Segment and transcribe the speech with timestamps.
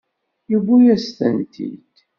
[0.49, 1.95] Yewwi-yas-tent-id.